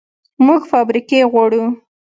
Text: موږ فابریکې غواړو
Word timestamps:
موږ 0.45 0.61
فابریکې 0.71 1.19
غواړو 1.31 1.63